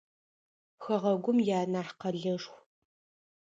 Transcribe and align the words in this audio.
Хэгъэгум 0.83 1.37
ианахь 1.47 1.93
къэлэшху. 1.99 2.59